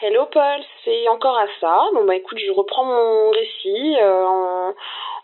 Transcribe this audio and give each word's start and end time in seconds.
Hello 0.00 0.26
Paul, 0.26 0.60
c'est 0.84 1.08
encore 1.08 1.36
à 1.36 1.48
ça. 1.60 1.76
Bon 1.92 2.04
bah 2.04 2.14
écoute, 2.14 2.38
je 2.38 2.52
reprends 2.52 2.84
mon 2.84 3.30
récit 3.32 3.96
euh, 4.00 4.24
en, 4.24 4.72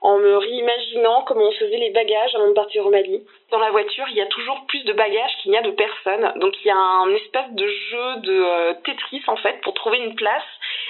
en 0.00 0.18
me 0.18 0.36
réimaginant 0.36 1.22
comment 1.22 1.46
on 1.46 1.52
faisait 1.52 1.76
les 1.76 1.90
bagages 1.90 2.34
avant 2.34 2.48
de 2.48 2.54
partir 2.54 2.84
au 2.84 2.90
Mali. 2.90 3.22
Dans 3.52 3.60
la 3.60 3.70
voiture, 3.70 4.04
il 4.10 4.16
y 4.16 4.20
a 4.20 4.26
toujours 4.26 4.66
plus 4.66 4.82
de 4.82 4.92
bagages 4.92 5.30
qu'il 5.40 5.52
n'y 5.52 5.58
a 5.58 5.62
de 5.62 5.70
personnes. 5.70 6.32
Donc 6.40 6.54
il 6.64 6.66
y 6.66 6.70
a 6.72 6.76
un 6.76 7.08
espèce 7.14 7.52
de 7.52 7.66
jeu 7.68 8.16
de 8.22 8.32
euh, 8.32 8.74
Tetris 8.84 9.22
en 9.28 9.36
fait 9.36 9.60
pour 9.62 9.74
trouver 9.74 9.98
une 9.98 10.16
place 10.16 10.42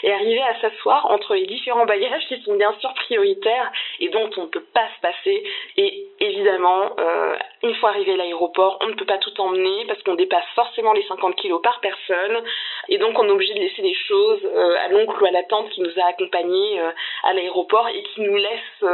et 0.03 0.13
arriver 0.13 0.43
à 0.43 0.61
s'asseoir 0.61 1.11
entre 1.11 1.35
les 1.35 1.47
différents 1.47 1.87
bagages 1.87 2.27
qui 2.29 2.41
sont 2.43 2.57
bien 2.57 2.75
sûr 2.81 2.93
prioritaires 2.95 3.71
et 4.01 4.09
dont 4.09 4.31
on 4.37 4.43
ne 4.43 4.49
peut 4.49 4.65
pas 4.73 4.87
se 4.97 5.01
passer. 5.01 5.45
Et 5.77 6.07
évidemment, 6.21 6.91
euh, 6.99 7.37
une 7.63 7.75
fois 7.77 7.91
arrivé 7.91 8.13
à 8.13 8.17
l'aéroport, 8.17 8.79
on 8.83 8.89
ne 8.89 8.95
peut 8.95 9.05
pas 9.05 9.19
tout 9.19 9.39
emmener 9.41 9.85
parce 9.87 10.03
qu'on 10.03 10.15
dépasse 10.15 10.45
forcément 10.55 10.93
les 10.93 11.05
50 11.05 11.37
kilos 11.37 11.63
par 11.63 11.81
personne 11.81 12.43
et 12.89 12.99
donc 12.99 13.19
on 13.19 13.27
est 13.27 13.33
obligé 13.33 13.55
de 13.55 13.61
laisser 13.61 13.83
des 13.83 13.95
choses 13.95 14.41
euh, 14.45 14.77
à 14.85 14.89
l'oncle 14.89 15.23
ou 15.23 15.27
à 15.27 15.31
la 15.31 15.43
tante 15.45 15.71
qui 15.71 15.81
nous 15.81 15.99
a 15.99 16.09
accompagnés 16.09 16.81
euh, 16.81 16.91
à 17.25 17.33
l'aéroport 17.33 17.89
et 17.89 18.03
qui 18.03 18.21
nous 18.21 18.37
laisse 18.37 18.85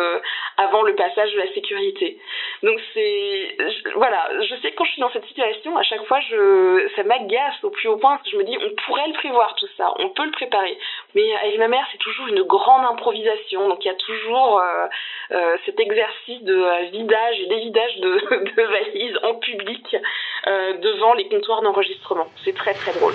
avant 0.56 0.82
le 0.82 0.94
passage 0.94 1.32
de 1.32 1.38
la 1.38 1.52
sécurité. 1.52 2.18
Donc 2.62 2.78
c'est 2.92 3.56
voilà, 3.94 4.28
je 4.42 4.54
sais 4.60 4.70
que 4.70 4.76
quand 4.76 4.84
je 4.84 4.92
suis 4.92 5.00
dans 5.00 5.10
cette 5.12 5.24
situation, 5.26 5.76
à 5.78 5.82
chaque 5.82 6.04
fois 6.04 6.20
ça 6.94 7.02
m'agace 7.04 7.62
au 7.62 7.70
plus 7.70 7.88
haut 7.88 7.96
point 7.96 8.16
parce 8.16 8.24
que 8.24 8.30
je 8.30 8.36
me 8.36 8.44
dis 8.44 8.56
on 8.58 8.70
pourrait 8.84 9.08
le 9.08 9.14
prévoir 9.14 9.54
tout 9.56 9.68
ça, 9.76 9.92
on 9.98 10.10
peut 10.10 10.24
le 10.24 10.30
préparer. 10.30 10.76
Mais 11.14 11.34
avec 11.36 11.58
ma 11.58 11.68
mère, 11.68 11.86
c'est 11.90 11.98
toujours 11.98 12.28
une 12.28 12.42
grande 12.42 12.84
improvisation. 12.84 13.68
Donc 13.68 13.84
il 13.84 13.88
y 13.88 13.90
a 13.90 13.94
toujours 13.94 14.60
euh, 14.60 14.86
euh, 15.32 15.56
cet 15.64 15.80
exercice 15.80 16.42
de 16.42 16.54
euh, 16.54 16.82
vidage 16.92 17.40
et 17.40 17.46
dévidage 17.46 17.96
de, 18.00 18.62
valises 18.62 19.18
en 19.22 19.34
public 19.36 19.96
devant 20.46 21.14
les 21.14 21.28
comptoirs 21.28 21.62
d'enregistrement. 21.62 22.26
C'est 22.44 22.54
très 22.54 22.74
très 22.74 22.92
drôle. 22.92 23.14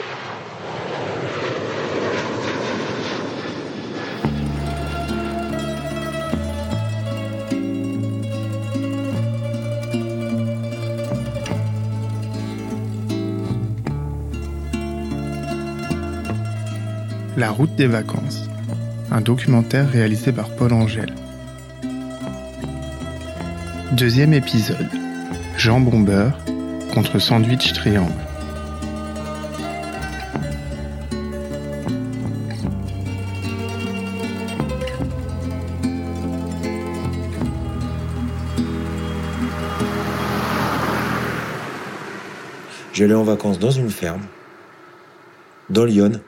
La 17.38 17.52
route 17.52 17.75
des 17.75 17.88
vacances, 17.88 18.50
un 19.11 19.19
documentaire 19.19 19.89
réalisé 19.89 20.31
par 20.31 20.55
Paul 20.55 20.72
Angèle. 20.72 21.14
Deuxième 23.91 24.33
épisode, 24.33 24.88
Jean 25.58 25.81
Bombeur 25.81 26.39
contre 26.94 27.19
Sandwich 27.19 27.73
Triangle. 27.73 28.13
J'allais 42.94 43.13
en 43.13 43.23
vacances 43.23 43.59
dans 43.59 43.72
une 43.72 43.89
ferme, 43.89 44.22
dans 45.69 45.83
Lyon, 45.83 46.22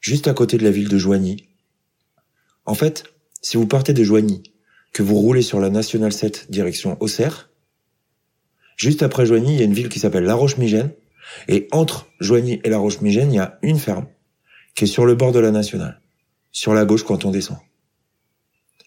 juste 0.00 0.28
à 0.28 0.34
côté 0.34 0.58
de 0.58 0.64
la 0.64 0.70
ville 0.70 0.88
de 0.88 0.98
Joigny. 0.98 1.48
En 2.64 2.74
fait, 2.74 3.04
si 3.40 3.56
vous 3.56 3.66
partez 3.66 3.92
de 3.92 4.04
Joigny, 4.04 4.42
que 4.92 5.02
vous 5.02 5.16
roulez 5.16 5.42
sur 5.42 5.60
la 5.60 5.70
Nationale 5.70 6.12
7 6.12 6.50
direction 6.50 6.96
Auxerre, 7.00 7.50
juste 8.76 9.02
après 9.02 9.26
Joigny, 9.26 9.54
il 9.54 9.58
y 9.58 9.62
a 9.62 9.66
une 9.66 9.74
ville 9.74 9.88
qui 9.88 9.98
s'appelle 9.98 10.24
La 10.24 10.34
Roche-Migène, 10.34 10.92
et 11.46 11.68
entre 11.72 12.08
Joigny 12.20 12.60
et 12.64 12.70
La 12.70 12.78
Roche-Migène, 12.78 13.32
il 13.32 13.36
y 13.36 13.40
a 13.40 13.58
une 13.62 13.78
ferme 13.78 14.06
qui 14.74 14.84
est 14.84 14.88
sur 14.88 15.06
le 15.06 15.14
bord 15.14 15.32
de 15.32 15.40
la 15.40 15.50
Nationale, 15.50 16.00
sur 16.52 16.74
la 16.74 16.84
gauche 16.84 17.04
quand 17.04 17.24
on 17.24 17.30
descend. 17.30 17.58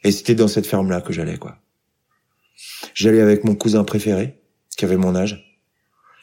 Et 0.04 0.12
c'était 0.12 0.36
dans 0.36 0.48
cette 0.48 0.66
ferme-là 0.66 1.02
que 1.02 1.14
j'allais, 1.14 1.38
quoi. 1.38 1.58
J'allais 2.94 3.22
avec 3.22 3.44
mon 3.44 3.56
cousin 3.56 3.84
préféré, 3.84 4.42
qui 4.76 4.86
avait 4.86 4.98
mon 4.98 5.16
âge, 5.16 5.60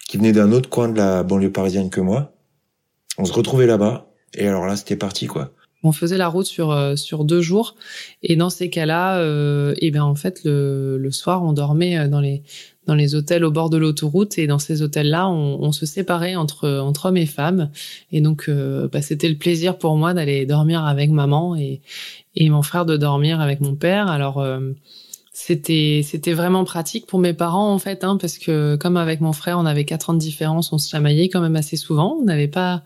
qui 0.09 0.17
venait 0.17 0.33
d'un 0.33 0.53
autre 0.53 0.71
coin 0.71 0.89
de 0.89 0.97
la 0.97 1.23
banlieue 1.23 1.53
parisienne 1.53 1.91
que 1.91 2.01
moi. 2.01 2.35
On 3.19 3.25
se 3.25 3.33
retrouvait 3.33 3.67
là-bas, 3.67 4.08
et 4.34 4.47
alors 4.47 4.66
là, 4.66 4.77
c'était 4.77 4.97
parti, 4.97 5.27
quoi. 5.27 5.53
On 5.84 5.93
faisait 5.93 6.19
la 6.19 6.27
route 6.27 6.47
sur 6.47 6.72
euh, 6.72 6.97
sur 6.97 7.25
deux 7.25 7.41
jours, 7.41 7.77
et 8.25 8.34
dans 8.34 8.50
ces 8.50 8.69
cas-là, 8.69 9.19
euh, 9.19 9.75
et 9.78 9.93
ben 9.93 10.03
en 10.03 10.16
fait 10.16 10.43
le, 10.44 10.99
le 10.99 11.11
soir, 11.12 11.44
on 11.44 11.53
dormait 11.53 11.97
euh, 11.97 12.09
dans 12.09 12.21
les 12.21 12.43
dans 12.88 12.97
les 12.97 13.15
hôtels 13.15 13.44
au 13.44 13.53
bord 13.53 13.71
de 13.71 13.77
l'autoroute, 13.77 14.38
et 14.38 14.49
dans 14.49 14.59
ces 14.59 14.83
hôtels-là, 14.83 15.28
on, 15.28 15.71
se 15.72 15.87
séparait 15.87 16.34
entre 16.34 16.69
entre 16.69 17.06
hommes 17.06 17.17
et 17.19 17.27
femmes, 17.27 17.71
et 18.11 18.22
donc 18.22 18.50
bah, 18.50 19.03
c'était 19.03 19.28
le 19.28 19.37
plaisir 19.37 19.77
pour 19.77 19.97
moi 19.97 20.15
d'aller 20.15 20.47
dormir 20.47 20.84
avec 20.84 21.11
maman 21.11 21.55
et 21.55 21.83
et 22.34 22.49
mon 22.49 22.62
frère 22.62 22.87
de 22.87 22.97
dormir 22.97 23.41
avec 23.41 23.61
mon 23.61 23.75
père. 23.75 24.09
Alors 24.09 24.43
c'était 25.34 26.00
c'était 26.03 26.33
vraiment 26.33 26.65
pratique 26.65 27.06
pour 27.06 27.21
mes 27.21 27.33
parents 27.33 27.72
en 27.72 27.78
fait 27.78 28.03
hein, 28.03 28.17
parce 28.21 28.38
que 28.38 28.75
comme 28.75 28.97
avec 28.97 29.21
mon 29.21 29.33
frère 29.33 29.59
on 29.59 29.67
avait 29.67 29.84
quatre 29.84 30.11
ans 30.11 30.15
de 30.15 30.19
différence 30.19 30.72
on 30.72 30.78
se 30.78 30.88
chamaillait 30.88 31.28
quand 31.28 31.41
même 31.41 31.55
assez 31.55 31.77
souvent 31.77 32.17
on 32.21 32.25
n'avait 32.25 32.49
pas 32.49 32.83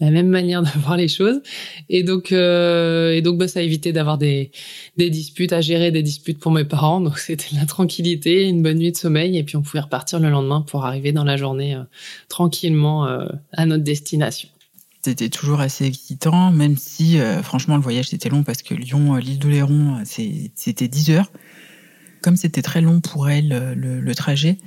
la 0.00 0.10
même 0.10 0.28
manière 0.28 0.62
de 0.62 0.68
voir 0.80 0.96
les 0.96 1.08
choses. 1.08 1.40
Et 1.88 2.02
donc 2.02 2.32
euh, 2.32 3.12
et 3.12 3.22
donc 3.22 3.38
bah 3.38 3.48
ça 3.48 3.62
évitait 3.62 3.92
d'avoir 3.92 4.18
des 4.18 4.50
des 4.96 5.10
disputes 5.10 5.52
à 5.52 5.60
gérer 5.60 5.90
des 5.90 6.02
disputes 6.02 6.38
pour 6.38 6.52
mes 6.52 6.64
parents. 6.64 7.00
Donc 7.00 7.18
c'était 7.18 7.54
la 7.54 7.66
tranquillité 7.66 8.48
une 8.48 8.62
bonne 8.62 8.78
nuit 8.78 8.92
de 8.92 8.96
sommeil. 8.96 9.38
Et 9.38 9.44
puis 9.44 9.56
on 9.56 9.62
pouvait 9.62 9.80
repartir 9.80 10.20
le 10.20 10.30
lendemain 10.30 10.62
pour 10.62 10.84
arriver 10.84 11.12
dans 11.12 11.24
la 11.24 11.36
journée 11.36 11.74
euh, 11.74 11.82
tranquillement 12.28 13.06
euh, 13.06 13.26
à 13.52 13.66
notre 13.66 13.84
destination. 13.84 14.48
C'était 15.04 15.30
toujours 15.30 15.60
assez 15.60 15.84
excitant 15.84 16.52
même 16.52 16.76
si 16.76 17.18
euh, 17.18 17.42
franchement 17.42 17.76
le 17.76 17.82
voyage 17.82 18.14
était 18.14 18.28
long 18.28 18.44
parce 18.44 18.62
que 18.62 18.74
Lyon 18.74 19.16
l'île 19.16 19.38
d'Oléron 19.38 20.02
c'était 20.04 20.88
10 20.88 21.10
heures. 21.10 21.32
Comme 22.22 22.36
c'était 22.36 22.62
très 22.62 22.80
long 22.80 23.00
pour 23.00 23.28
elle 23.28 23.74
le, 23.76 24.00
le 24.00 24.14
trajet, 24.14 24.58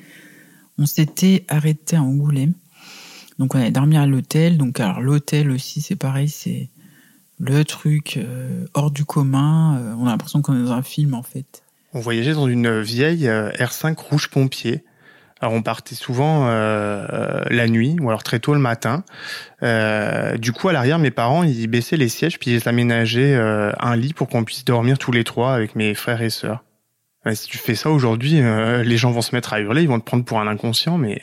on 0.77 0.85
s'était 0.85 1.45
arrêté 1.47 1.95
à 1.95 2.01
Angoulême. 2.01 2.53
Donc 3.39 3.55
on 3.55 3.59
allait 3.59 3.71
dormir 3.71 4.01
à 4.01 4.07
l'hôtel. 4.07 4.57
Donc 4.57 4.79
alors 4.79 5.01
l'hôtel 5.01 5.51
aussi 5.51 5.81
c'est 5.81 5.95
pareil, 5.95 6.29
c'est 6.29 6.69
le 7.39 7.65
truc 7.65 8.17
euh, 8.17 8.65
hors 8.73 8.91
du 8.91 9.05
commun. 9.05 9.77
Euh, 9.77 9.95
on 9.99 10.07
a 10.07 10.11
l'impression 10.11 10.41
qu'on 10.41 10.55
est 10.55 10.63
dans 10.63 10.71
un 10.71 10.83
film 10.83 11.13
en 11.13 11.23
fait. 11.23 11.63
On 11.93 11.99
voyageait 11.99 12.33
dans 12.33 12.47
une 12.47 12.81
vieille 12.81 13.27
euh, 13.27 13.51
R5 13.51 13.95
rouge 13.97 14.29
pompier. 14.29 14.83
Alors 15.41 15.53
on 15.53 15.61
partait 15.61 15.95
souvent 15.95 16.47
la 16.47 17.67
nuit 17.67 17.97
ou 17.99 18.07
alors 18.07 18.23
très 18.23 18.39
tôt 18.39 18.53
le 18.53 18.59
matin. 18.59 19.03
Du 19.61 20.53
coup 20.53 20.69
à 20.69 20.73
l'arrière 20.73 20.97
mes 20.97 21.11
parents 21.11 21.43
ils 21.43 21.67
baissaient 21.67 21.97
les 21.97 22.07
sièges 22.07 22.39
puis 22.39 22.55
ils 22.55 22.69
aménageaient 22.69 23.35
un 23.35 23.95
lit 23.97 24.13
pour 24.13 24.29
qu'on 24.29 24.45
puisse 24.45 24.63
dormir 24.63 24.97
tous 24.97 25.11
les 25.11 25.25
trois 25.25 25.53
avec 25.53 25.75
mes 25.75 25.93
frères 25.93 26.21
et 26.21 26.29
sœurs. 26.29 26.63
si 27.33 27.47
tu 27.47 27.57
fais 27.57 27.75
ça 27.75 27.91
aujourd'hui, 27.91 28.41
les 28.41 28.97
gens 28.97 29.11
vont 29.11 29.21
se 29.21 29.35
mettre 29.35 29.51
à 29.51 29.59
hurler, 29.59 29.81
ils 29.81 29.89
vont 29.89 29.99
te 29.99 30.05
prendre 30.05 30.23
pour 30.23 30.39
un 30.39 30.47
inconscient, 30.47 30.97
mais 30.97 31.21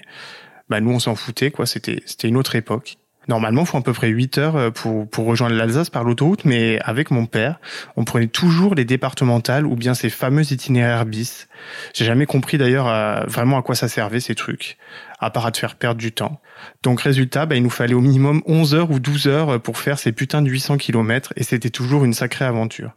bah 0.72 0.80
nous 0.80 0.90
on 0.90 0.98
s'en 0.98 1.14
foutait 1.14 1.50
quoi. 1.50 1.66
C'était 1.66 2.02
c'était 2.06 2.28
une 2.28 2.36
autre 2.36 2.56
époque. 2.56 2.96
Normalement, 3.28 3.62
il 3.62 3.66
faut 3.66 3.78
à 3.78 3.82
peu 3.82 3.92
près 3.92 4.08
8 4.08 4.38
heures 4.38 4.72
pour, 4.72 5.08
pour 5.08 5.26
rejoindre 5.26 5.54
l'Alsace 5.54 5.90
par 5.90 6.02
l'autoroute, 6.02 6.44
mais 6.44 6.80
avec 6.80 7.12
mon 7.12 7.26
père, 7.26 7.60
on 7.96 8.04
prenait 8.04 8.26
toujours 8.26 8.74
les 8.74 8.84
départementales 8.84 9.64
ou 9.64 9.76
bien 9.76 9.94
ces 9.94 10.10
fameux 10.10 10.52
itinéraires 10.52 11.06
bis. 11.06 11.46
J'ai 11.94 12.04
jamais 12.04 12.26
compris 12.26 12.58
d'ailleurs 12.58 12.88
euh, 12.88 13.24
vraiment 13.26 13.58
à 13.58 13.62
quoi 13.62 13.76
ça 13.76 13.86
servait 13.86 14.18
ces 14.18 14.34
trucs, 14.34 14.76
à 15.20 15.30
part 15.30 15.46
à 15.46 15.52
te 15.52 15.58
faire 15.58 15.76
perdre 15.76 16.00
du 16.00 16.10
temps. 16.10 16.40
Donc 16.82 17.00
résultat, 17.00 17.46
bah, 17.46 17.54
il 17.54 17.62
nous 17.62 17.70
fallait 17.70 17.94
au 17.94 18.00
minimum 18.00 18.42
11 18.46 18.74
heures 18.74 18.90
ou 18.90 18.98
12 18.98 19.28
heures 19.28 19.62
pour 19.62 19.78
faire 19.78 20.00
ces 20.00 20.10
putains 20.10 20.42
de 20.42 20.50
800 20.50 20.78
kilomètres, 20.78 21.32
et 21.36 21.44
c'était 21.44 21.70
toujours 21.70 22.04
une 22.04 22.14
sacrée 22.14 22.44
aventure. 22.44 22.90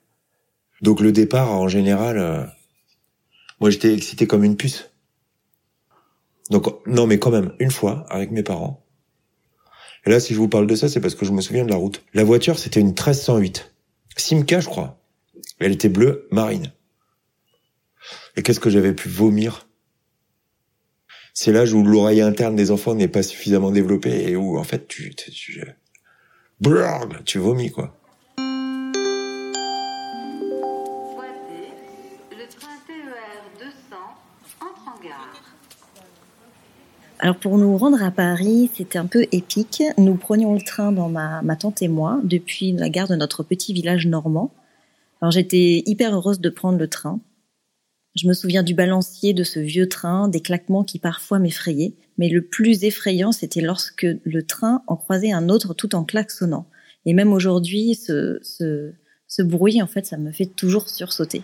Donc 0.82 1.02
le 1.02 1.12
départ, 1.12 1.52
en 1.52 1.68
général, 1.68 2.18
euh, 2.18 2.44
moi 3.60 3.70
j'étais 3.70 3.94
excité 3.94 4.26
comme 4.26 4.44
une 4.44 4.58
puce. 4.58 4.90
Donc 6.50 6.86
non, 6.88 7.08
mais 7.08 7.20
quand 7.20 7.32
même, 7.32 7.54
une 7.60 7.72
fois, 7.72 8.06
avec 8.10 8.32
mes 8.32 8.44
parents, 8.44 8.86
et 10.06 10.12
là, 10.12 10.20
si 10.20 10.34
je 10.34 10.40
vous 10.40 10.48
parle 10.48 10.68
de 10.68 10.76
ça, 10.76 10.88
c'est 10.88 11.00
parce 11.00 11.16
que 11.16 11.26
je 11.26 11.32
me 11.32 11.42
souviens 11.42 11.66
de 11.66 11.72
la 11.72 11.78
route. 11.78 12.04
La 12.14 12.24
voiture, 12.24 12.60
c'était 12.60 12.80
une 12.80 12.90
1308. 12.90 13.74
Simca, 14.16 14.60
je 14.60 14.68
crois. 14.68 15.00
Elle 15.60 15.72
était 15.72 15.90
bleue 15.90 16.28
marine. 16.32 16.72
Et 18.36 18.44
qu'est-ce 18.44 18.60
que 18.60 18.70
j'avais 18.70 18.94
pu 18.94 19.10
vomir? 19.10 19.68
C'est 21.34 21.52
l'âge 21.52 21.74
où 21.74 21.84
l'oreille 21.84 22.22
interne 22.22 22.56
des 22.56 22.70
enfants 22.72 22.94
n'est 22.94 23.08
pas 23.08 23.24
suffisamment 23.24 23.72
développée 23.72 24.30
et 24.30 24.36
où, 24.36 24.58
en 24.58 24.64
fait, 24.64 24.88
tu... 24.88 25.16
tu, 25.16 25.32
tu, 25.32 25.64
tu 27.26 27.40
vomis, 27.40 27.72
quoi. 27.72 27.98
Alors 37.20 37.38
pour 37.38 37.58
nous 37.58 37.78
rendre 37.78 38.04
à 38.04 38.12
Paris, 38.12 38.70
c'était 38.74 39.00
un 39.00 39.06
peu 39.06 39.26
épique. 39.32 39.82
Nous 39.98 40.16
prenions 40.16 40.54
le 40.54 40.62
train 40.62 40.92
dans 40.92 41.10
ma, 41.10 41.56
tante 41.56 41.82
et 41.82 41.88
moi 41.88 42.20
depuis 42.24 42.74
la 42.74 42.90
gare 42.90 43.08
de 43.08 43.16
notre 43.16 43.44
petit 43.44 43.74
village 43.74 44.06
normand. 44.06 44.54
Alors 45.22 45.32
j'étais 45.32 45.82
hyper 45.86 46.14
heureuse 46.14 46.42
de 46.42 46.50
prendre 46.50 46.78
le 46.78 46.90
train. 46.90 47.22
Je 48.16 48.28
me 48.28 48.34
souviens 48.34 48.64
du 48.64 48.74
balancier 48.74 49.34
de 49.34 49.44
ce 49.44 49.60
vieux 49.60 49.88
train, 49.88 50.28
des 50.28 50.42
claquements 50.42 50.84
qui 50.84 51.00
parfois 51.00 51.40
m'effrayaient, 51.40 51.96
mais 52.18 52.30
le 52.30 52.42
plus 52.42 52.84
effrayant, 52.84 53.32
c'était 53.32 53.62
lorsque 53.62 54.08
le 54.24 54.44
train 54.44 54.84
en 54.88 54.96
croisait 54.96 55.32
un 55.32 55.50
autre 55.50 55.74
tout 55.74 55.96
en 55.96 56.04
klaxonnant. 56.04 56.68
Et 57.06 57.14
même 57.14 57.34
aujourd'hui, 57.34 57.96
ce, 57.96 58.40
ce, 58.42 58.94
ce 59.28 59.42
bruit, 59.42 59.82
en 59.82 59.88
fait, 59.88 60.06
ça 60.06 60.18
me 60.18 60.32
fait 60.32 60.46
toujours 60.46 60.90
sursauter. 60.90 61.44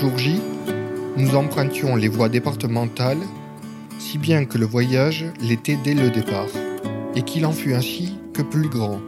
Jour 0.00 0.12
nous 1.18 1.34
empruntions 1.34 1.94
les 1.94 2.08
voies 2.08 2.30
départementales, 2.30 3.20
si 3.98 4.16
bien 4.16 4.46
que 4.46 4.56
le 4.56 4.64
voyage 4.64 5.26
l'était 5.42 5.76
dès 5.84 5.92
le 5.92 6.08
départ, 6.08 6.48
et 7.14 7.20
qu'il 7.20 7.44
en 7.44 7.52
fut 7.52 7.74
ainsi 7.74 8.14
que 8.32 8.40
plus 8.40 8.70
grand. 8.70 8.98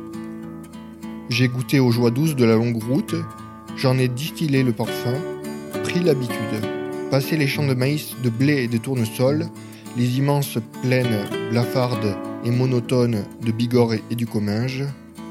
J'ai 1.30 1.48
goûté 1.48 1.80
aux 1.80 1.92
joies 1.92 2.10
douces 2.10 2.36
de 2.36 2.44
la 2.44 2.56
longue 2.56 2.82
route, 2.82 3.14
j'en 3.74 3.96
ai 3.96 4.08
distillé 4.08 4.62
le 4.62 4.72
parfum, 4.72 5.14
pris 5.82 6.00
l'habitude. 6.00 6.60
Passé 7.10 7.38
les 7.38 7.46
champs 7.46 7.66
de 7.66 7.72
maïs, 7.72 8.14
de 8.22 8.28
blé 8.28 8.64
et 8.64 8.68
de 8.68 8.76
tournesol, 8.76 9.46
les 9.96 10.18
immenses 10.18 10.58
plaines 10.82 11.26
blafardes 11.50 12.18
et 12.44 12.50
monotones 12.50 13.24
de 13.40 13.50
Bigorre 13.50 13.94
et 14.10 14.14
du 14.14 14.26
Comminges, 14.26 14.84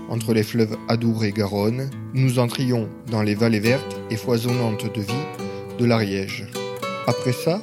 entre 0.10 0.34
les 0.34 0.44
fleuves 0.44 0.76
Adour 0.88 1.24
et 1.24 1.32
Garonne, 1.32 1.92
nous 2.16 2.40
entrions 2.40 2.90
dans 3.12 3.22
les 3.22 3.36
vallées 3.36 3.60
vertes 3.60 4.02
et 4.10 4.18
foisonnantes 4.18 4.92
de 4.92 5.02
vie 5.02 5.41
de 5.80 5.86
l'Ariège. 5.86 6.48
Après 7.08 7.34
ça, 7.34 7.62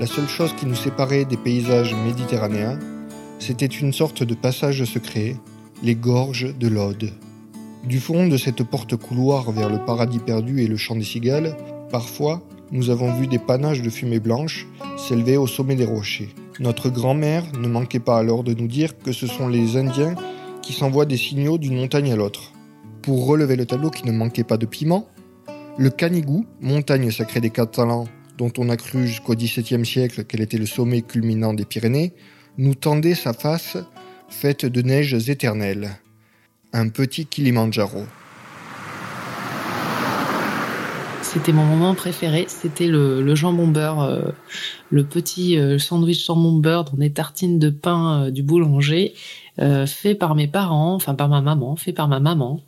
la 0.00 0.06
seule 0.06 0.28
chose 0.28 0.52
qui 0.54 0.66
nous 0.66 0.74
séparait 0.74 1.24
des 1.24 1.36
paysages 1.36 1.94
méditerranéens, 1.94 2.78
c'était 3.38 3.66
une 3.66 3.92
sorte 3.92 4.22
de 4.22 4.34
passage 4.34 4.84
secret, 4.84 5.36
les 5.82 5.94
gorges 5.94 6.54
de 6.58 6.68
l'Aude. 6.68 7.12
Du 7.84 7.98
fond 7.98 8.28
de 8.28 8.36
cette 8.36 8.62
porte-couloir 8.62 9.50
vers 9.50 9.68
le 9.68 9.84
paradis 9.84 10.20
perdu 10.20 10.62
et 10.62 10.68
le 10.68 10.76
champ 10.76 10.94
des 10.94 11.04
cigales, 11.04 11.56
parfois, 11.90 12.40
nous 12.70 12.90
avons 12.90 13.12
vu 13.12 13.26
des 13.26 13.38
panaches 13.38 13.82
de 13.82 13.90
fumée 13.90 14.20
blanche 14.20 14.66
s'élever 14.96 15.36
au 15.36 15.46
sommet 15.46 15.74
des 15.74 15.84
rochers. 15.84 16.30
Notre 16.60 16.90
grand-mère 16.90 17.44
ne 17.58 17.68
manquait 17.68 17.98
pas 17.98 18.18
alors 18.18 18.44
de 18.44 18.54
nous 18.54 18.68
dire 18.68 18.96
que 18.98 19.12
ce 19.12 19.26
sont 19.26 19.48
les 19.48 19.76
Indiens 19.76 20.14
qui 20.62 20.72
s'envoient 20.72 21.06
des 21.06 21.16
signaux 21.16 21.58
d'une 21.58 21.76
montagne 21.76 22.12
à 22.12 22.16
l'autre. 22.16 22.52
Pour 23.02 23.26
relever 23.26 23.56
le 23.56 23.66
tableau 23.66 23.90
qui 23.90 24.06
ne 24.06 24.12
manquait 24.12 24.44
pas 24.44 24.56
de 24.56 24.66
piment, 24.66 25.08
le 25.78 25.90
Canigou, 25.90 26.46
montagne 26.60 27.10
sacrée 27.10 27.40
des 27.40 27.50
Catalans 27.50 28.06
dont 28.38 28.52
on 28.58 28.68
a 28.68 28.76
cru 28.76 29.06
jusqu'au 29.06 29.34
XVIIe 29.34 29.84
siècle 29.86 30.24
qu'elle 30.24 30.40
était 30.40 30.58
le 30.58 30.66
sommet 30.66 31.02
culminant 31.02 31.54
des 31.54 31.64
Pyrénées, 31.64 32.12
nous 32.58 32.74
tendait 32.74 33.14
sa 33.14 33.32
face 33.32 33.76
faite 34.28 34.66
de 34.66 34.82
neiges 34.82 35.28
éternelles. 35.28 35.90
Un 36.72 36.88
petit 36.88 37.26
Kilimandjaro. 37.26 38.04
C'était 41.22 41.52
mon 41.52 41.64
moment 41.64 41.94
préféré, 41.94 42.44
c'était 42.48 42.88
le, 42.88 43.34
jambon 43.34 43.68
beurre, 43.68 44.02
euh, 44.02 44.32
le 44.90 45.04
petit 45.04 45.58
euh, 45.58 45.78
sandwich 45.78 46.26
jambon 46.26 46.58
beurre 46.58 46.84
dans 46.84 46.98
des 46.98 47.10
tartines 47.10 47.58
de 47.58 47.70
pain 47.70 48.24
euh, 48.24 48.30
du 48.30 48.42
boulanger, 48.42 49.14
fait 49.86 50.14
par 50.14 50.34
mes 50.34 50.48
parents, 50.48 50.94
enfin 50.94 51.14
par 51.14 51.28
ma 51.28 51.40
maman, 51.42 51.76
fait 51.76 51.92
par 51.92 52.08
ma 52.08 52.20
maman, 52.20 52.60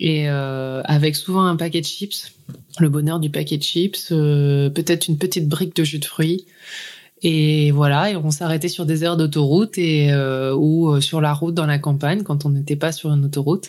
et 0.00 0.30
euh, 0.30 0.80
avec 0.86 1.14
souvent 1.14 1.44
un 1.44 1.56
paquet 1.56 1.82
de 1.82 1.86
chips, 1.86 2.32
le 2.80 2.88
bonheur 2.88 3.20
du 3.20 3.28
paquet 3.28 3.58
de 3.58 3.62
chips, 3.62 4.08
euh, 4.10 4.70
peut-être 4.70 5.08
une 5.08 5.18
petite 5.18 5.46
brique 5.46 5.76
de 5.76 5.84
jus 5.84 5.98
de 5.98 6.06
fruits. 6.06 6.46
Et 7.22 7.70
voilà, 7.70 8.10
et 8.10 8.16
on 8.16 8.30
s'arrêtait 8.30 8.68
sur 8.68 8.86
des 8.86 9.04
aires 9.04 9.18
d'autoroute 9.18 9.76
et 9.76 10.10
euh, 10.10 10.54
ou 10.56 11.02
sur 11.02 11.20
la 11.20 11.34
route 11.34 11.54
dans 11.54 11.66
la 11.66 11.78
campagne 11.78 12.22
quand 12.22 12.46
on 12.46 12.48
n'était 12.48 12.76
pas 12.76 12.92
sur 12.92 13.12
une 13.12 13.26
autoroute. 13.26 13.68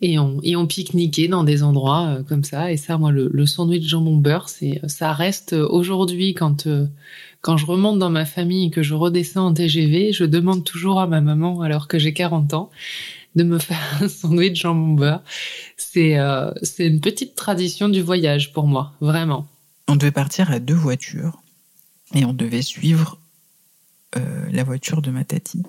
Et 0.00 0.18
on, 0.18 0.66
pique-niquait 0.66 1.28
dans 1.28 1.44
des 1.44 1.62
endroits 1.62 2.20
comme 2.28 2.44
ça. 2.44 2.72
Et 2.72 2.78
ça, 2.78 2.96
moi, 2.96 3.10
le, 3.12 3.28
le 3.30 3.46
sandwich 3.46 3.86
jambon 3.86 4.16
beurre, 4.16 4.48
ça 4.48 5.12
reste 5.12 5.52
aujourd'hui 5.52 6.32
quand 6.32 6.66
quand 7.40 7.56
je 7.56 7.66
remonte 7.66 7.98
dans 7.98 8.10
ma 8.10 8.24
famille 8.24 8.66
et 8.66 8.70
que 8.70 8.82
je 8.82 8.94
redescends 8.94 9.46
en 9.46 9.54
TGV, 9.54 10.12
je 10.12 10.24
demande 10.24 10.64
toujours 10.64 11.00
à 11.00 11.06
ma 11.06 11.20
maman, 11.20 11.60
alors 11.60 11.86
que 11.86 11.98
j'ai 11.98 12.12
40 12.12 12.54
ans, 12.54 12.70
de 13.34 13.44
me 13.44 13.58
faire 13.58 13.80
un 14.00 14.08
sandwich 14.08 14.60
jambon 14.60 14.94
beurre. 14.94 15.22
C'est 15.76 16.18
euh, 16.18 16.50
c'est 16.62 16.86
une 16.86 17.00
petite 17.00 17.34
tradition 17.34 17.88
du 17.88 18.02
voyage 18.02 18.52
pour 18.52 18.66
moi, 18.66 18.92
vraiment. 19.00 19.46
On 19.86 19.96
devait 19.96 20.12
partir 20.12 20.50
à 20.50 20.58
deux 20.58 20.74
voitures 20.74 21.42
et 22.14 22.24
on 22.24 22.32
devait 22.32 22.62
suivre 22.62 23.18
euh, 24.16 24.46
la 24.50 24.64
voiture 24.64 25.02
de 25.02 25.10
ma 25.10 25.24
tati, 25.24 25.62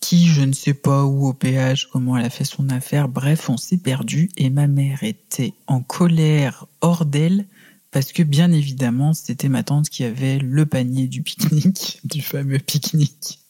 qui, 0.00 0.26
je 0.26 0.42
ne 0.42 0.52
sais 0.52 0.74
pas 0.74 1.04
où 1.04 1.26
au 1.26 1.34
péage, 1.34 1.88
comment 1.90 2.16
elle 2.16 2.24
a 2.24 2.30
fait 2.30 2.44
son 2.44 2.68
affaire. 2.70 3.08
Bref, 3.08 3.50
on 3.50 3.56
s'est 3.56 3.78
perdu 3.78 4.30
et 4.36 4.48
ma 4.48 4.66
mère 4.66 5.02
était 5.02 5.54
en 5.66 5.82
colère 5.82 6.66
hors 6.80 7.04
d'elle 7.04 7.46
parce 7.90 8.12
que 8.12 8.22
bien 8.22 8.52
évidemment, 8.52 9.14
c'était 9.14 9.48
ma 9.48 9.62
tante 9.62 9.88
qui 9.88 10.04
avait 10.04 10.38
le 10.38 10.66
panier 10.66 11.06
du 11.06 11.22
pique-nique, 11.22 12.00
du 12.04 12.20
fameux 12.20 12.58
pique-nique. 12.58 13.40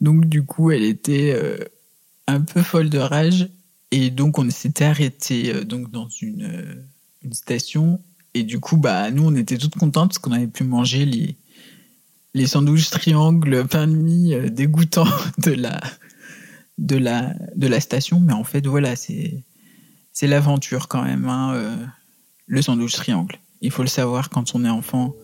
Donc 0.00 0.26
du 0.26 0.44
coup, 0.44 0.70
elle 0.70 0.84
était 0.84 1.32
euh, 1.34 1.58
un 2.30 2.40
peu 2.40 2.62
folle 2.62 2.90
de 2.90 2.98
rage 2.98 3.48
et 3.90 4.10
donc 4.10 4.38
on 4.38 4.48
s'était 4.50 4.84
arrêté 4.84 5.54
euh, 5.54 5.64
donc 5.64 5.90
dans 5.90 6.08
une, 6.08 6.42
euh, 6.42 6.74
une 7.22 7.34
station 7.34 8.00
et 8.34 8.42
du 8.44 8.60
coup, 8.60 8.76
bah, 8.76 9.10
nous, 9.10 9.24
on 9.26 9.34
était 9.34 9.58
toutes 9.58 9.76
contentes 9.76 10.10
parce 10.10 10.18
qu'on 10.18 10.32
avait 10.32 10.46
pu 10.46 10.64
manger 10.64 11.04
les, 11.04 11.36
les 12.34 12.46
sandwichs 12.46 12.90
triangles 12.90 13.66
pain 13.66 13.86
de 13.86 13.96
mie 13.96 14.34
euh, 14.34 14.48
dégoûtants 14.48 15.08
de 15.38 15.52
la, 15.52 15.80
de 16.78 16.96
la, 16.96 17.34
de 17.56 17.66
la 17.66 17.80
station. 17.80 18.20
Mais 18.20 18.32
en 18.32 18.44
fait, 18.44 18.66
voilà, 18.66 18.94
c'est, 18.94 19.42
c'est 20.12 20.26
l'aventure 20.26 20.88
quand 20.88 21.02
même, 21.02 21.26
hein, 21.26 21.54
euh, 21.54 21.76
le 22.46 22.62
sandwich 22.62 22.94
triangle. 22.94 23.36
Il 23.62 23.70
faut 23.70 23.82
le 23.82 23.88
savoir 23.88 24.30
quand 24.30 24.54
on 24.54 24.64
est 24.64 24.70
enfant. 24.70 25.14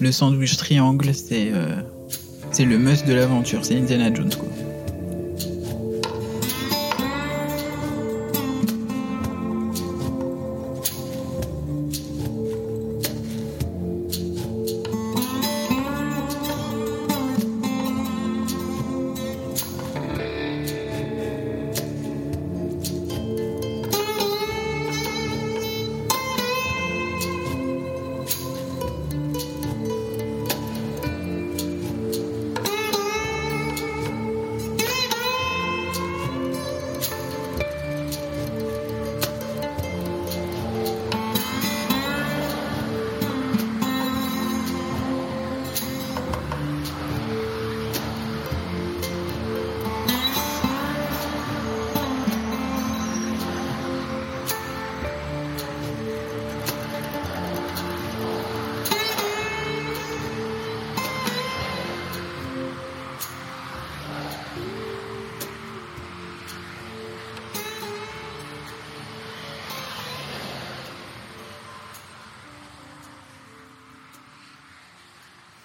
Le 0.00 0.12
sandwich 0.12 0.56
triangle, 0.56 1.14
c'est, 1.14 1.52
c'est 2.50 2.64
le 2.64 2.78
must 2.78 3.06
de 3.06 3.12
l'aventure. 3.12 3.62
C'est 3.62 3.76
Indiana 3.76 4.12
Jones, 4.14 4.34
quoi. 4.34 4.71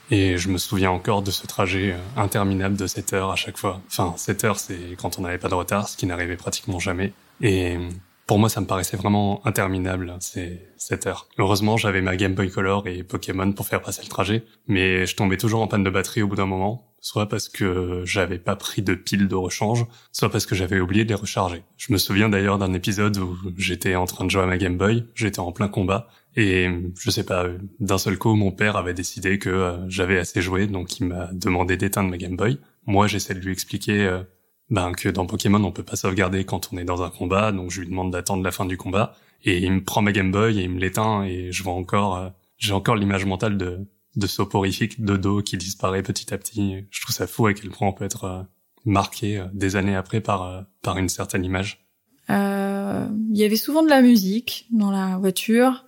Et 0.09 0.37
je 0.37 0.49
me 0.49 0.57
souviens 0.57 0.91
encore 0.91 1.21
de 1.21 1.31
ce 1.31 1.45
trajet 1.47 1.93
euh, 1.93 2.21
interminable 2.21 2.77
de 2.77 2.87
7 2.87 3.13
heures 3.13 3.31
à 3.31 3.35
chaque 3.35 3.57
fois. 3.57 3.81
Enfin, 3.87 4.13
7 4.15 4.43
heures, 4.45 4.59
c'est 4.59 4.95
quand 4.97 5.19
on 5.19 5.23
n'avait 5.23 5.37
pas 5.37 5.49
de 5.49 5.55
retard, 5.55 5.89
ce 5.89 5.97
qui 5.97 6.05
n'arrivait 6.05 6.37
pratiquement 6.37 6.79
jamais. 6.79 7.13
Et 7.41 7.77
pour 8.25 8.39
moi, 8.39 8.49
ça 8.49 8.59
me 8.61 8.65
paraissait 8.65 8.97
vraiment 8.97 9.45
interminable, 9.45 10.13
ces 10.19 10.61
7 10.77 11.07
heures. 11.07 11.27
Heureusement, 11.37 11.77
j'avais 11.77 12.01
ma 12.01 12.15
Game 12.15 12.33
Boy 12.33 12.49
Color 12.49 12.87
et 12.87 13.03
Pokémon 13.03 13.51
pour 13.53 13.67
faire 13.67 13.81
passer 13.81 14.01
le 14.03 14.09
trajet, 14.09 14.43
mais 14.67 15.05
je 15.05 15.15
tombais 15.15 15.37
toujours 15.37 15.61
en 15.61 15.67
panne 15.67 15.83
de 15.83 15.89
batterie 15.89 16.21
au 16.21 16.27
bout 16.27 16.35
d'un 16.35 16.45
moment, 16.45 16.91
soit 16.99 17.29
parce 17.29 17.47
que 17.47 18.01
j'avais 18.05 18.37
pas 18.37 18.57
pris 18.57 18.81
de 18.81 18.95
piles 18.95 19.29
de 19.29 19.35
rechange, 19.35 19.85
soit 20.11 20.29
parce 20.29 20.45
que 20.45 20.55
j'avais 20.55 20.81
oublié 20.81 21.05
de 21.05 21.09
les 21.09 21.15
recharger. 21.15 21.63
Je 21.77 21.93
me 21.93 21.97
souviens 21.97 22.27
d'ailleurs 22.27 22.57
d'un 22.57 22.73
épisode 22.73 23.17
où 23.17 23.37
j'étais 23.57 23.95
en 23.95 24.05
train 24.05 24.25
de 24.25 24.29
jouer 24.29 24.43
à 24.43 24.45
ma 24.45 24.57
Game 24.57 24.77
Boy, 24.77 25.05
j'étais 25.15 25.39
en 25.39 25.53
plein 25.53 25.69
combat, 25.69 26.09
et 26.39 26.69
je 26.95 27.09
sais 27.09 27.23
pas, 27.23 27.47
d'un 27.79 27.97
seul 27.97 28.19
coup, 28.19 28.35
mon 28.35 28.51
père 28.51 28.77
avait 28.77 28.93
décidé 28.93 29.39
que 29.39 29.49
euh, 29.49 29.89
j'avais 29.89 30.19
assez 30.19 30.39
joué, 30.39 30.67
donc 30.67 30.99
il 30.99 31.07
m'a 31.07 31.31
demandé 31.33 31.77
d'éteindre 31.77 32.11
ma 32.11 32.17
Game 32.17 32.37
Boy. 32.37 32.59
Moi, 32.85 33.07
j'essaie 33.07 33.33
de 33.33 33.39
lui 33.39 33.51
expliquer 33.51 34.05
euh, 34.05 34.21
ben, 34.69 34.91
que 34.91 35.09
dans 35.09 35.25
Pokémon, 35.25 35.63
on 35.63 35.71
peut 35.71 35.81
pas 35.81 35.95
sauvegarder 35.95 36.45
quand 36.45 36.69
on 36.71 36.77
est 36.77 36.83
dans 36.85 37.01
un 37.01 37.09
combat, 37.09 37.51
donc 37.51 37.71
je 37.71 37.81
lui 37.81 37.87
demande 37.87 38.11
d'attendre 38.11 38.43
la 38.43 38.51
fin 38.51 38.65
du 38.65 38.77
combat, 38.77 39.15
et 39.43 39.57
il 39.57 39.71
me 39.71 39.83
prend 39.83 40.03
ma 40.03 40.11
Game 40.11 40.31
Boy 40.31 40.59
et 40.59 40.63
il 40.65 40.69
me 40.69 40.79
l'éteint, 40.79 41.23
et 41.23 41.51
je 41.51 41.63
vois 41.63 41.73
encore, 41.73 42.17
euh, 42.17 42.29
j'ai 42.59 42.73
encore 42.73 42.95
l'image 42.95 43.25
mentale 43.25 43.57
de, 43.57 43.87
soporifique 44.27 45.03
de 45.03 45.17
dos 45.17 45.41
qui 45.41 45.57
disparaît 45.57 46.03
petit 46.03 46.31
à 46.35 46.37
petit. 46.37 46.85
Je 46.91 47.01
trouve 47.01 47.15
ça 47.15 47.25
fou 47.25 47.47
à 47.47 47.53
quel 47.55 47.71
point 47.71 47.87
on 47.87 47.93
peut 47.93 48.05
être 48.05 48.45
marqué 48.85 49.43
des 49.53 49.75
années 49.75 49.95
après 49.95 50.21
par, 50.21 50.65
par 50.81 50.97
une 50.97 51.09
certaine 51.09 51.45
image. 51.45 51.85
Il 52.29 53.37
y 53.37 53.43
avait 53.43 53.55
souvent 53.55 53.83
de 53.83 53.89
la 53.89 54.01
musique 54.01 54.65
dans 54.71 54.89
la 54.89 55.17
voiture, 55.17 55.86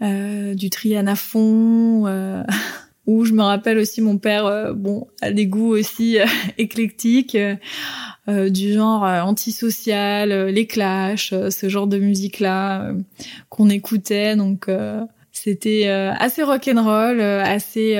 du 0.00 0.70
Triana 0.70 1.16
fond, 1.16 2.06
où 3.06 3.24
je 3.24 3.32
me 3.32 3.42
rappelle 3.42 3.78
aussi 3.78 4.00
mon 4.00 4.18
père, 4.18 4.74
bon, 4.74 5.06
a 5.22 5.32
des 5.32 5.46
goûts 5.46 5.74
aussi 5.74 6.18
éclectiques. 6.58 7.36
Euh, 8.28 8.50
du 8.50 8.74
genre 8.74 9.06
euh, 9.06 9.22
antisocial, 9.22 10.32
euh, 10.32 10.50
les 10.50 10.66
Clash, 10.66 11.30
ce 11.30 11.68
genre 11.70 11.86
de 11.86 11.98
musique 11.98 12.40
là 12.40 12.90
qu'on 13.48 13.70
écoutait. 13.70 14.36
Donc 14.36 14.70
c'était 15.32 15.86
assez 15.88 16.42
rock'n'roll, 16.42 17.20
assez 17.20 17.96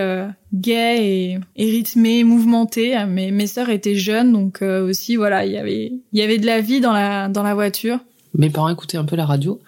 gay 0.53 1.39
et, 1.57 1.71
rythmé, 1.71 2.25
mouvementé. 2.25 2.97
Mais 3.09 3.31
mes 3.31 3.47
sœurs 3.47 3.71
étaient 3.71 3.95
jeunes, 3.95 4.33
donc 4.33 4.61
aussi 4.63 5.17
voilà, 5.17 5.47
il 5.47 5.53
y 5.53 5.57
avait 5.57 5.93
il 6.13 6.19
y 6.19 6.23
avait 6.23 6.39
de 6.39 6.47
la 6.47 6.61
vie 6.61 6.81
dans 6.81 6.93
la 6.93 7.29
dans 7.29 7.43
la 7.43 7.55
voiture. 7.55 7.99
Mes 8.35 8.51
parents 8.51 8.69
écoutaient 8.69 8.99
un 8.99 9.05
peu 9.05 9.17
la 9.17 9.25
radio 9.25 9.61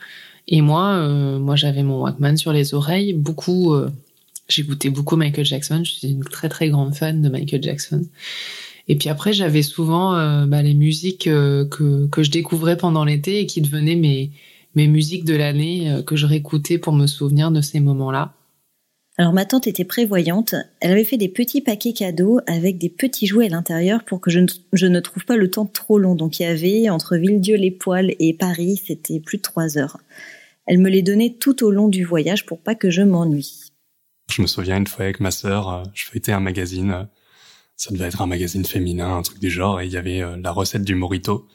et 0.51 0.61
moi 0.61 1.09
moi 1.39 1.57
j'avais 1.57 1.83
mon 1.83 2.03
Walkman 2.03 2.37
sur 2.37 2.53
les 2.53 2.75
oreilles. 2.75 3.15
Beaucoup 3.15 3.75
j'écoutais 4.49 4.91
beaucoup 4.91 5.17
Michael 5.17 5.45
Jackson. 5.45 5.83
Je 5.85 5.93
suis 5.93 6.09
une 6.09 6.25
très 6.25 6.49
très 6.49 6.69
grande 6.69 6.95
fan 6.95 7.23
de 7.23 7.29
Michael 7.29 7.63
Jackson. 7.63 8.05
Et 8.89 8.97
puis 8.97 9.09
après, 9.09 9.33
j'avais 9.33 9.63
souvent 9.63 10.17
euh, 10.17 10.47
bah, 10.47 10.63
les 10.63 10.75
musiques 10.75 11.29
euh, 11.29 11.65
que, 11.65 12.09
que 12.09 12.25
je 12.25 12.31
découvrais 12.33 12.77
pendant 12.77 13.05
l'été 13.05 13.39
et 13.39 13.47
qui 13.47 13.61
devenaient 13.61 13.95
mes, 13.95 14.33
mes 14.75 14.89
musiques 14.89 15.25
de 15.25 15.37
l'année 15.37 15.91
euh, 15.91 16.03
que 16.03 16.17
je 16.17 16.27
réécoutais 16.27 16.77
pour 16.77 16.93
me 16.93 17.07
souvenir 17.07 17.53
de 17.53 17.61
ces 17.61 17.79
moments-là. 17.79 18.35
Alors 19.17 19.33
ma 19.33 19.45
tante 19.45 19.67
était 19.67 19.85
prévoyante, 19.85 20.55
elle 20.81 20.93
avait 20.93 21.05
fait 21.05 21.19
des 21.19 21.29
petits 21.29 21.61
paquets 21.61 21.93
cadeaux 21.93 22.41
avec 22.47 22.79
des 22.79 22.89
petits 22.89 23.27
jouets 23.27 23.47
à 23.47 23.51
l'intérieur 23.51 24.03
pour 24.03 24.21
que 24.21 24.31
je 24.31 24.41
ne, 24.41 24.47
je 24.73 24.87
ne 24.87 24.99
trouve 24.99 25.27
pas 25.27 25.37
le 25.37 25.51
temps 25.51 25.67
trop 25.67 25.99
long. 25.99 26.17
Donc 26.17 26.41
il 26.41 26.45
y 26.45 26.47
avait 26.47 26.89
entre 26.89 27.17
Villedieu-les-Poils 27.17 28.15
et 28.19 28.33
Paris, 28.33 28.81
c'était 28.85 29.21
plus 29.21 29.37
de 29.39 29.43
trois 29.43 29.79
heures. 29.79 29.99
Elle 30.71 30.79
me 30.79 30.89
les 30.89 31.03
donnait 31.03 31.37
tout 31.39 31.65
au 31.65 31.71
long 31.71 31.89
du 31.89 32.05
voyage 32.05 32.47
pour 32.47 32.63
pas 32.63 32.77
que 32.77 32.91
je 32.91 33.03
m'ennuie. 33.03 33.73
Je 34.31 34.41
me 34.41 34.47
souviens 34.47 34.77
une 34.77 34.87
fois 34.87 35.05
avec 35.05 35.19
ma 35.19 35.33
sœur, 35.33 35.83
je 35.93 36.05
feuilletais 36.05 36.33
un 36.33 36.41
magazine 36.41 37.09
ça 37.81 37.95
devait 37.95 38.09
être 38.09 38.21
un 38.21 38.27
magazine 38.27 38.67
féminin, 38.67 39.17
un 39.17 39.23
truc 39.23 39.39
du 39.39 39.51
genre, 39.51 39.81
et 39.81 39.87
il 39.87 39.93
y 39.93 39.97
avait 39.97 40.21
euh, 40.21 40.37
la 40.37 40.53
recette 40.53 40.85
du 40.85 40.95
morito. 40.95 41.49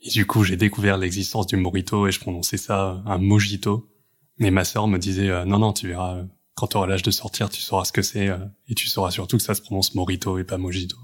Et 0.00 0.10
du 0.10 0.24
coup, 0.24 0.44
j'ai 0.44 0.56
découvert 0.56 0.96
l'existence 0.96 1.48
du 1.48 1.56
morito 1.56 2.06
et 2.06 2.12
je 2.12 2.20
prononçais 2.20 2.56
ça 2.56 3.02
un 3.04 3.18
mojito. 3.18 3.90
Mais 4.38 4.52
ma 4.52 4.62
sœur 4.62 4.86
me 4.86 4.96
disait 4.96 5.28
euh, 5.28 5.44
non 5.44 5.58
non, 5.58 5.72
tu 5.72 5.88
verras 5.88 6.22
quand 6.54 6.68
tu 6.68 6.76
auras 6.76 6.86
l'âge 6.86 7.02
de 7.02 7.10
sortir, 7.10 7.50
tu 7.50 7.60
sauras 7.60 7.84
ce 7.84 7.90
que 7.90 8.02
c'est 8.02 8.28
euh, 8.28 8.38
et 8.68 8.76
tu 8.76 8.86
sauras 8.86 9.10
surtout 9.10 9.38
que 9.38 9.42
ça 9.42 9.56
se 9.56 9.60
prononce 9.60 9.96
morito 9.96 10.38
et 10.38 10.44
pas 10.44 10.56
mojito. 10.56 10.96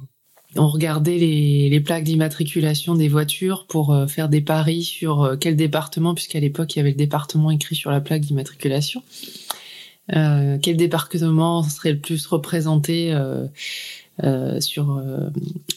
On 0.56 0.68
regardait 0.68 1.16
les, 1.16 1.80
plaques 1.80 2.04
d'immatriculation 2.04 2.94
des 2.94 3.08
voitures 3.08 3.66
pour 3.66 3.96
faire 4.08 4.28
des 4.28 4.40
paris 4.40 4.82
sur 4.82 5.36
quel 5.40 5.56
département, 5.56 6.14
puisqu'à 6.14 6.40
l'époque 6.40 6.74
il 6.74 6.78
y 6.78 6.80
avait 6.80 6.90
le 6.90 6.96
département 6.96 7.50
écrit 7.50 7.74
sur 7.74 7.90
la 7.90 8.00
plaque 8.00 8.20
d'immatriculation. 8.20 9.02
Euh, 10.14 10.58
quel 10.60 10.76
département 10.76 11.62
serait 11.62 11.92
le 11.92 11.98
plus 11.98 12.26
représenté 12.26 13.12
euh, 13.12 13.46
euh, 14.24 14.60
sur 14.60 14.98
euh, 14.98 15.30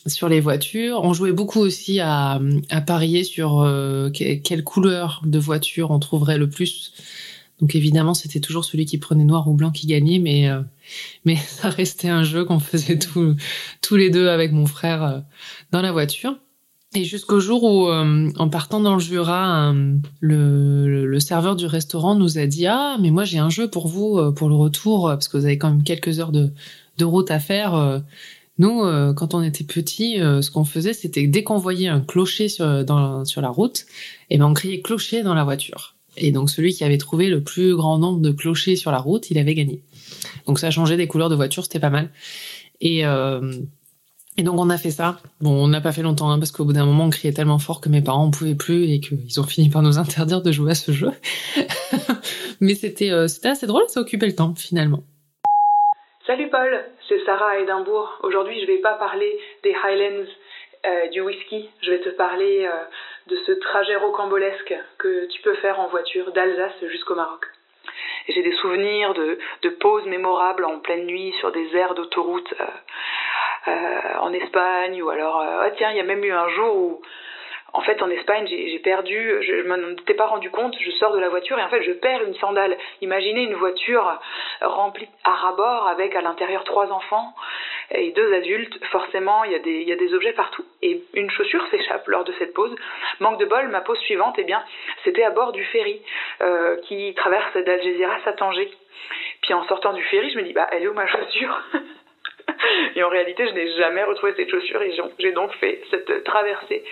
sur 0.07 0.27
les 0.27 0.41
voitures. 0.41 0.99
On 1.03 1.13
jouait 1.13 1.31
beaucoup 1.31 1.59
aussi 1.59 1.99
à, 1.99 2.39
à 2.69 2.81
parier 2.81 3.23
sur 3.23 3.61
euh, 3.61 4.09
quelle 4.09 4.63
couleur 4.63 5.21
de 5.25 5.39
voiture 5.39 5.91
on 5.91 5.99
trouverait 5.99 6.37
le 6.37 6.49
plus. 6.49 6.93
Donc 7.61 7.75
évidemment, 7.75 8.13
c'était 8.13 8.41
toujours 8.41 8.65
celui 8.65 8.85
qui 8.85 8.97
prenait 8.97 9.23
noir 9.23 9.47
ou 9.47 9.53
blanc 9.53 9.71
qui 9.71 9.87
gagnait, 9.87 10.19
mais 10.19 10.49
mais 11.25 11.35
ça 11.47 11.69
restait 11.69 12.09
un 12.09 12.23
jeu 12.23 12.45
qu'on 12.45 12.59
faisait 12.59 12.99
tous 12.99 13.95
les 13.95 14.09
deux 14.09 14.29
avec 14.29 14.51
mon 14.51 14.65
frère 14.65 15.23
dans 15.71 15.81
la 15.81 15.91
voiture. 15.91 16.37
Et 16.93 17.03
jusqu'au 17.03 17.41
jour 17.41 17.63
où, 17.63 17.89
en 17.89 18.49
partant 18.49 18.79
dans 18.79 18.93
le 18.93 19.01
Jura, 19.01 19.73
le, 20.21 21.05
le, 21.05 21.19
serveur 21.19 21.57
du 21.57 21.65
restaurant 21.65 22.15
nous 22.15 22.37
a 22.37 22.45
dit 22.45 22.67
ah 22.67 22.95
mais 23.01 23.11
moi 23.11 23.25
j'ai 23.25 23.37
un 23.37 23.49
jeu 23.49 23.69
pour 23.69 23.89
vous 23.89 24.31
pour 24.31 24.47
le 24.47 24.55
retour 24.55 25.09
parce 25.09 25.27
que 25.27 25.35
vous 25.35 25.45
avez 25.45 25.57
quand 25.57 25.71
même 25.71 25.83
quelques 25.83 26.21
heures 26.21 26.31
de 26.31 26.53
de 26.97 27.05
route 27.05 27.31
à 27.31 27.39
faire. 27.39 27.75
Euh, 27.75 27.99
nous, 28.57 28.83
euh, 28.83 29.13
quand 29.13 29.33
on 29.33 29.41
était 29.41 29.63
petits, 29.63 30.21
euh, 30.21 30.41
ce 30.41 30.49
qu'on 30.49 30.63
faisait, 30.63 30.93
c'était 30.93 31.27
dès 31.27 31.43
qu'on 31.43 31.57
voyait 31.57 31.89
un 31.89 31.99
clocher 31.99 32.47
sur 32.47 32.65
la 32.65 33.49
route, 33.49 33.81
et 34.29 34.35
eh 34.35 34.37
ben 34.37 34.45
on 34.45 34.53
criait 34.53 34.81
clocher 34.81 35.23
dans 35.23 35.33
la 35.33 35.43
voiture. 35.43 35.94
Et 36.17 36.31
donc 36.31 36.49
celui 36.49 36.73
qui 36.73 36.83
avait 36.83 36.97
trouvé 36.97 37.27
le 37.27 37.43
plus 37.43 37.75
grand 37.75 37.97
nombre 37.97 38.19
de 38.19 38.31
clochers 38.31 38.75
sur 38.75 38.91
la 38.91 38.99
route, 38.99 39.29
il 39.31 39.37
avait 39.37 39.53
gagné. 39.53 39.81
Donc 40.47 40.59
ça 40.59 40.71
changeait 40.71 40.97
des 40.97 41.07
couleurs 41.07 41.29
de 41.29 41.35
voiture, 41.35 41.63
c'était 41.63 41.79
pas 41.79 41.89
mal. 41.89 42.09
Et, 42.81 43.03
et 44.37 44.43
donc 44.43 44.59
on 44.59 44.69
a 44.69 44.77
fait 44.77 44.91
ça. 44.91 45.17
Bon, 45.41 45.51
on 45.51 45.67
n'a 45.67 45.81
pas 45.81 45.91
fait 45.91 46.01
longtemps 46.01 46.29
hein, 46.29 46.39
parce 46.39 46.51
qu'au 46.51 46.65
bout 46.65 46.73
d'un 46.73 46.85
moment, 46.85 47.05
on 47.05 47.09
criait 47.09 47.33
tellement 47.33 47.59
fort 47.59 47.81
que 47.81 47.89
mes 47.89 48.01
parents 48.01 48.27
ne 48.27 48.31
pouvaient 48.31 48.55
plus 48.55 48.91
et 48.91 48.99
qu'ils 48.99 49.39
ont 49.39 49.43
fini 49.43 49.69
par 49.69 49.81
nous 49.81 49.97
interdire 49.97 50.41
de 50.41 50.51
jouer 50.51 50.71
à 50.71 50.75
ce 50.75 50.91
jeu. 50.91 51.11
Mais 52.61 52.75
c'était 52.75 53.11
c'était 53.27 53.49
assez 53.49 53.67
drôle, 53.67 53.83
ça 53.87 54.01
occupait 54.01 54.27
le 54.27 54.35
temps 54.35 54.53
finalement. 54.55 55.03
Salut 56.27 56.49
Paul, 56.49 56.83
c'est 57.07 57.23
Sarah 57.23 57.51
à 57.51 57.59
Édimbourg. 57.59 58.09
Aujourd'hui, 58.23 58.59
je 58.59 58.65
vais 58.65 58.79
pas 58.79 58.95
parler 58.95 59.31
des 59.63 59.75
Highlands 59.75 60.25
euh, 60.85 61.07
du 61.09 61.21
whisky, 61.21 61.69
je 61.83 61.91
vais 61.91 62.01
te 62.01 62.09
parler 62.09 62.65
euh, 62.65 62.83
de 63.27 63.35
ce 63.45 63.51
trajet 63.53 63.95
rocambolesque 63.95 64.75
que 64.97 65.25
tu 65.25 65.41
peux 65.41 65.55
faire 65.55 65.79
en 65.79 65.87
voiture 65.87 66.31
d'Alsace 66.31 66.85
jusqu'au 66.87 67.15
Maroc. 67.15 67.45
J'ai 68.27 68.43
des 68.43 68.53
souvenirs 68.53 69.13
de, 69.13 69.69
pauses 69.79 70.05
mémorables 70.05 70.65
en 70.65 70.79
pleine 70.79 71.05
nuit 71.05 71.33
sur 71.39 71.51
des 71.51 71.75
aires 71.75 71.93
d'autoroute 71.93 72.53
euh, 73.67 74.17
en 74.19 74.33
Espagne 74.33 75.01
ou 75.01 75.09
alors, 75.09 75.39
ah 75.41 75.69
tiens, 75.77 75.91
il 75.91 75.97
y 75.97 75.99
a 75.99 76.03
même 76.03 76.23
eu 76.23 76.31
un 76.31 76.49
jour 76.49 76.75
où 76.75 77.01
en 77.75 77.81
fait, 77.81 78.01
en 78.01 78.09
Espagne, 78.09 78.47
j'ai 78.47 78.79
perdu, 78.79 79.37
je 79.41 79.53
ne 79.55 79.63
m'en 79.63 79.91
étais 79.91 80.13
pas 80.13 80.27
rendu 80.27 80.49
compte, 80.49 80.75
je 80.79 80.91
sors 80.91 81.11
de 81.11 81.19
la 81.19 81.27
voiture 81.27 81.59
et 81.59 81.63
en 81.63 81.67
fait, 81.67 81.83
je 81.83 81.91
perds 81.91 82.23
une 82.23 82.33
sandale. 82.35 82.77
Imaginez 83.01 83.43
une 83.43 83.55
voiture 83.55 84.17
remplie 84.61 85.09
à 85.25 85.33
ras 85.33 85.89
avec 85.89 86.15
à 86.15 86.21
l'intérieur 86.21 86.63
trois 86.63 86.89
enfants 86.91 87.33
et 87.91 88.11
deux 88.11 88.33
adultes. 88.33 88.81
Forcément, 88.85 89.43
il 89.43 89.51
y, 89.51 89.91
a 89.91 89.95
des, 89.95 90.13
objets 90.13 90.31
partout. 90.31 90.63
Et 90.81 91.01
une 91.15 91.29
chaussure 91.29 91.67
s'échappe 91.69 92.07
lors 92.07 92.23
de 92.23 92.33
cette 92.39 92.53
pause. 92.53 92.73
Manque 93.19 93.39
de 93.39 93.45
bol, 93.45 93.67
ma 93.67 93.81
pause 93.81 93.99
suivante, 93.99 94.35
eh 94.37 94.43
bien, 94.43 94.63
c'était 95.03 95.23
à 95.23 95.31
bord 95.31 95.51
du 95.51 95.63
ferry 95.65 96.01
euh, 96.41 96.77
qui 96.83 97.13
traverse 97.15 97.57
d'Algeciras 97.57 98.21
à 98.25 98.33
Tanger. 98.33 98.71
Puis 99.41 99.53
en 99.53 99.65
sortant 99.67 99.91
du 99.91 100.03
ferry, 100.03 100.29
je 100.29 100.37
me 100.37 100.43
dis, 100.43 100.53
bah, 100.53 100.67
elle 100.71 100.83
est 100.83 100.87
où 100.87 100.93
ma 100.93 101.07
chaussure? 101.07 101.61
et 102.95 103.03
en 103.03 103.09
réalité, 103.09 103.45
je 103.47 103.53
n'ai 103.53 103.71
jamais 103.73 104.03
retrouvé 104.03 104.33
cette 104.37 104.49
chaussure 104.49 104.81
et 104.81 104.95
j'ai 105.19 105.31
donc 105.33 105.51
fait 105.55 105.81
cette 105.91 106.23
traversée 106.23 106.83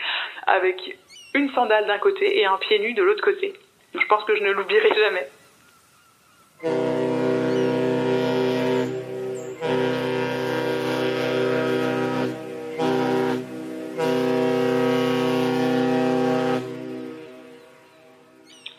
avec 0.45 0.97
une 1.33 1.49
sandale 1.51 1.87
d'un 1.87 1.97
côté 1.99 2.39
et 2.39 2.45
un 2.45 2.57
pied 2.57 2.79
nu 2.79 2.93
de 2.93 3.01
l'autre 3.01 3.23
côté. 3.23 3.53
Je 3.93 4.05
pense 4.07 4.25
que 4.25 4.35
je 4.35 4.43
ne 4.43 4.51
l'oublierai 4.51 4.89
jamais. 4.95 5.27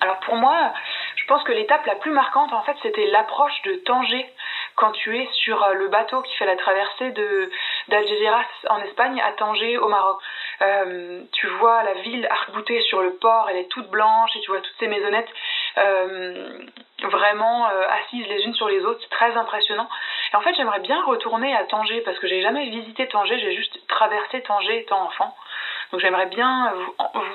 Alors 0.00 0.20
pour 0.26 0.36
moi, 0.36 0.74
je 1.16 1.24
pense 1.26 1.42
que 1.44 1.52
l'étape 1.52 1.86
la 1.86 1.94
plus 1.94 2.12
marquante, 2.12 2.52
en 2.52 2.62
fait, 2.64 2.76
c'était 2.82 3.06
l'approche 3.06 3.62
de 3.64 3.76
Tanger 3.76 4.26
quand 4.76 4.92
tu 4.92 5.16
es 5.18 5.28
sur 5.32 5.62
euh, 5.62 5.74
le 5.74 5.88
bateau 5.88 6.22
qui 6.22 6.34
fait 6.36 6.46
la 6.46 6.56
traversée 6.56 7.10
de 7.12 7.50
d'Algeciras 7.88 8.44
en 8.68 8.80
Espagne 8.80 9.20
à 9.20 9.32
Tanger 9.32 9.78
au 9.78 9.88
Maroc. 9.88 10.20
Euh, 10.62 11.22
tu 11.32 11.46
vois 11.58 11.82
la 11.82 11.94
ville 11.94 12.26
arc-boutée 12.30 12.80
sur 12.82 13.02
le 13.02 13.14
port, 13.14 13.48
elle 13.50 13.58
est 13.58 13.68
toute 13.68 13.88
blanche 13.90 14.34
et 14.36 14.40
tu 14.40 14.50
vois 14.50 14.60
toutes 14.60 14.76
ces 14.78 14.88
maisonnettes. 14.88 15.28
vraiment 17.02 17.66
assises 17.66 18.26
les 18.28 18.44
unes 18.44 18.54
sur 18.54 18.68
les 18.68 18.82
autres. 18.84 19.00
C'est 19.02 19.14
très 19.14 19.36
impressionnant. 19.36 19.88
Et 20.32 20.36
en 20.36 20.40
fait, 20.40 20.54
j'aimerais 20.54 20.80
bien 20.80 21.02
retourner 21.04 21.54
à 21.54 21.64
Tanger 21.64 22.00
parce 22.00 22.18
que 22.18 22.26
j'ai 22.26 22.40
jamais 22.40 22.70
visité 22.70 23.06
Tanger, 23.08 23.38
j'ai 23.38 23.54
juste 23.54 23.86
traversé 23.88 24.40
Tanger 24.42 24.80
étant 24.80 25.02
enfant. 25.02 25.36
Donc 25.92 26.00
j'aimerais 26.00 26.26
bien 26.26 26.72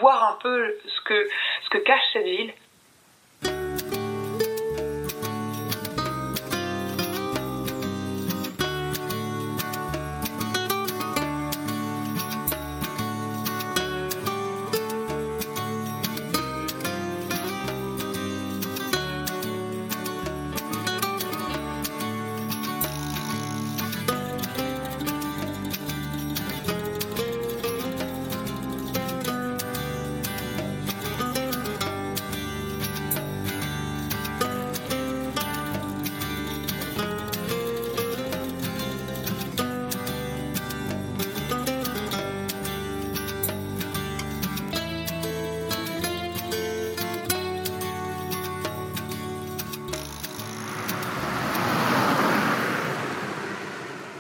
voir 0.01 0.24
un 0.31 0.38
peu 0.41 0.75
ce 0.86 1.01
que, 1.01 1.29
ce 1.63 1.69
que 1.69 1.77
cache 1.77 2.01
cette 2.13 2.25
ville. 2.25 2.53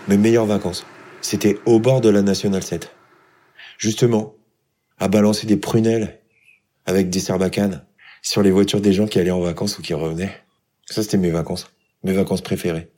Mes 0.09 0.17
meilleures 0.17 0.47
vacances, 0.47 0.85
c'était 1.21 1.59
au 1.65 1.79
bord 1.79 2.01
de 2.01 2.09
la 2.09 2.23
National 2.23 2.63
7. 2.63 2.91
Justement, 3.77 4.33
à 4.97 5.07
balancer 5.07 5.45
des 5.45 5.55
prunelles 5.55 6.19
avec 6.87 7.11
des 7.11 7.19
serbacanes 7.19 7.85
sur 8.23 8.41
les 8.41 8.49
voitures 8.49 8.81
des 8.81 8.91
gens 8.91 9.05
qui 9.05 9.19
allaient 9.19 9.29
en 9.29 9.39
vacances 9.39 9.77
ou 9.77 9.83
qui 9.83 9.93
revenaient. 9.93 10.35
Ça, 10.85 11.03
c'était 11.03 11.17
mes 11.17 11.29
vacances. 11.29 11.71
Mes 12.03 12.13
vacances 12.13 12.41
préférées. 12.41 12.89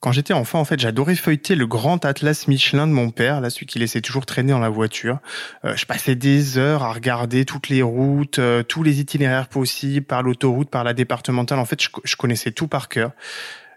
Quand 0.00 0.12
j'étais 0.12 0.34
enfant, 0.34 0.60
en 0.60 0.66
fait, 0.66 0.78
j'adorais 0.78 1.14
feuilleter 1.14 1.54
le 1.54 1.66
grand 1.66 2.04
atlas 2.04 2.48
Michelin 2.48 2.86
de 2.86 2.92
mon 2.92 3.10
père, 3.10 3.40
là, 3.40 3.48
celui 3.48 3.64
qui 3.64 3.78
laissait 3.78 4.02
toujours 4.02 4.26
traîner 4.26 4.52
dans 4.52 4.58
la 4.58 4.68
voiture. 4.68 5.20
Euh, 5.64 5.74
je 5.74 5.86
passais 5.86 6.16
des 6.16 6.58
heures 6.58 6.82
à 6.82 6.92
regarder 6.92 7.46
toutes 7.46 7.70
les 7.70 7.80
routes, 7.80 8.38
euh, 8.38 8.62
tous 8.62 8.82
les 8.82 9.00
itinéraires 9.00 9.48
possibles, 9.48 10.04
par 10.04 10.22
l'autoroute, 10.22 10.68
par 10.68 10.84
la 10.84 10.92
départementale. 10.92 11.58
En 11.58 11.64
fait, 11.64 11.82
je, 11.82 11.88
je 12.04 12.16
connaissais 12.16 12.50
tout 12.50 12.68
par 12.68 12.90
cœur. 12.90 13.12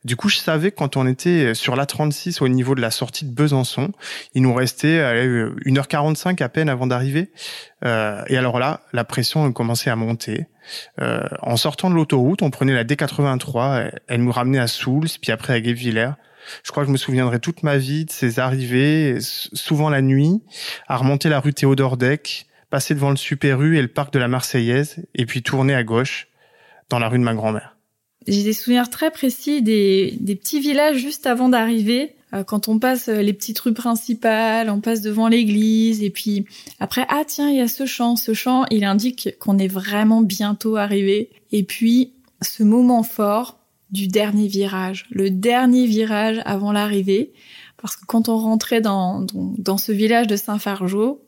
Du 0.06 0.16
coup, 0.16 0.30
je 0.30 0.38
savais 0.38 0.72
que 0.72 0.78
quand 0.78 0.98
on 0.98 1.06
était 1.06 1.54
sur 1.54 1.76
l'A36 1.76 2.42
au 2.42 2.48
niveau 2.48 2.76
de 2.76 2.82
la 2.82 2.92
sortie 2.92 3.26
de 3.26 3.32
Besançon, 3.32 3.92
il 4.34 4.44
nous 4.44 4.54
restait 4.54 5.00
1h45 5.66 6.42
à 6.42 6.50
peine 6.50 6.70
avant 6.70 6.88
d'arriver. 6.88 7.32
Euh, 7.86 8.24
et 8.28 8.38
alors 8.38 8.60
là, 8.60 8.82
la 8.94 9.04
pression 9.04 9.52
commençait 9.52 9.90
à 9.90 9.96
monter. 9.96 10.48
Euh, 11.02 11.28
en 11.42 11.58
sortant 11.58 11.90
de 11.90 11.96
l'autoroute, 11.96 12.42
on 12.42 12.50
prenait 12.50 12.74
la 12.74 12.84
D83, 12.84 13.92
elle 14.08 14.24
nous 14.24 14.32
ramenait 14.32 14.60
à 14.60 14.68
Souls, 14.68 15.08
puis 15.22 15.32
après 15.32 15.54
à 15.54 15.62
Guebwiller. 15.62 16.12
Je 16.64 16.72
crois 16.72 16.84
que 16.84 16.88
je 16.88 16.94
me 16.94 16.98
souviendrai 16.98 17.40
toute 17.40 17.64
ma 17.64 17.78
vie 17.78 18.06
de 18.06 18.12
ces 18.12 18.40
arrivées, 18.40 19.18
souvent 19.20 19.90
la 19.90 20.02
nuit, 20.02 20.42
à 20.88 20.98
remonter 20.98 21.30
la 21.30 21.40
rue 21.40 21.54
Théodore 21.54 21.98
Deck, 21.98 22.48
passer 22.70 22.94
devant 22.96 23.10
le 23.10 23.18
Super 23.18 23.62
U 23.62 23.78
et 23.78 23.82
le 23.82 23.88
parc 23.88 24.14
de 24.14 24.20
la 24.20 24.28
Marseillaise, 24.28 25.06
et 25.16 25.26
puis 25.26 25.44
tourner 25.44 25.76
à 25.76 25.84
gauche 25.84 26.28
dans 26.90 27.00
la 27.00 27.10
rue 27.10 27.20
de 27.20 27.24
ma 27.24 27.34
grand-mère 27.34 27.79
j'ai 28.28 28.44
des 28.44 28.54
souvenirs 28.54 28.90
très 28.90 29.12
précis 29.12 29.62
des, 29.62 30.18
des 30.20 30.36
petits 30.36 30.60
villages 30.60 30.98
juste 30.98 31.26
avant 31.26 31.50
d'arriver. 31.50 32.16
Euh, 32.34 32.44
quand 32.44 32.68
on 32.68 32.78
passe 32.78 33.10
euh, 33.10 33.22
les 33.22 33.34
petites 33.34 33.60
rues 33.60 33.74
principales, 33.74 34.70
on 34.70 34.82
passe 34.82 35.02
devant 35.02 35.28
l'église, 35.28 36.04
et 36.04 36.10
puis 36.10 36.46
après, 36.80 37.06
ah 37.10 37.24
tiens, 37.26 37.50
il 37.50 37.58
y 37.58 37.62
a 37.62 37.68
ce 37.68 37.86
champ. 37.86 38.16
Ce 38.16 38.34
champ, 38.34 38.66
il 38.70 38.84
indique 38.84 39.30
qu'on 39.40 39.58
est 39.58 39.68
vraiment 39.68 40.22
bientôt 40.22 40.76
arrivé. 40.76 41.32
Et 41.52 41.64
puis, 41.64 42.14
ce 42.42 42.64
moment 42.64 43.04
fort 43.04 43.60
du 43.90 44.08
dernier 44.08 44.48
virage, 44.48 45.08
le 45.10 45.32
dernier 45.32 45.88
virage 45.88 46.42
avant 46.46 46.72
l'arrivée, 46.72 47.34
parce 47.82 47.96
que 47.96 48.06
quand 48.06 48.30
on 48.30 48.38
rentrait 48.38 48.82
dans, 48.82 49.26
dans, 49.34 49.78
ce 49.78 49.92
village 49.92 50.28
de 50.28 50.36
Saint-Fargeau, 50.36 51.24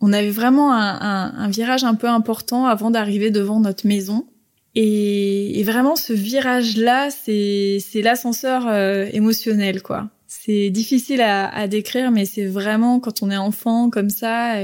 on 0.00 0.12
avait 0.12 0.30
vraiment 0.30 0.72
un, 0.72 1.32
un 1.36 1.48
virage 1.48 1.84
un 1.84 1.94
peu 1.94 2.08
important 2.08 2.66
avant 2.66 2.90
d'arriver 2.90 3.30
devant 3.30 3.60
notre 3.60 3.86
maison. 3.86 4.26
Et, 4.74 5.62
vraiment, 5.64 5.96
ce 5.96 6.12
virage-là, 6.12 7.10
c'est 7.10 8.02
l'ascenseur 8.02 8.66
euh, 8.66 9.06
émotionnel, 9.12 9.82
quoi. 9.82 10.08
C'est 10.26 10.70
difficile 10.70 11.20
à, 11.20 11.48
à, 11.48 11.68
décrire, 11.68 12.10
mais 12.10 12.24
c'est 12.24 12.46
vraiment 12.46 12.98
quand 12.98 13.22
on 13.22 13.30
est 13.30 13.36
enfant 13.36 13.88
comme 13.88 14.10
ça, 14.10 14.56